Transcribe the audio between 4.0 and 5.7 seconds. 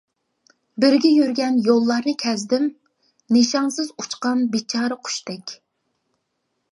ئۇچقان بىچارە قۇشتەك.